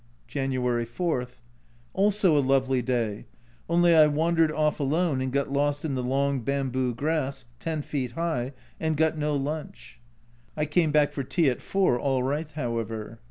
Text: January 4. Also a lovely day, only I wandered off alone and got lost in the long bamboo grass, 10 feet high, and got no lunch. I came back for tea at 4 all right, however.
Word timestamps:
January 0.27 0.83
4. 0.83 1.27
Also 1.93 2.35
a 2.35 2.41
lovely 2.41 2.81
day, 2.81 3.27
only 3.69 3.93
I 3.93 4.07
wandered 4.07 4.51
off 4.51 4.79
alone 4.79 5.21
and 5.21 5.31
got 5.31 5.51
lost 5.51 5.85
in 5.85 5.93
the 5.93 6.01
long 6.01 6.39
bamboo 6.39 6.95
grass, 6.95 7.45
10 7.59 7.83
feet 7.83 8.13
high, 8.13 8.51
and 8.79 8.97
got 8.97 9.15
no 9.15 9.35
lunch. 9.35 9.99
I 10.57 10.65
came 10.65 10.91
back 10.91 11.11
for 11.13 11.21
tea 11.21 11.51
at 11.51 11.61
4 11.61 11.99
all 11.99 12.23
right, 12.23 12.49
however. 12.49 13.19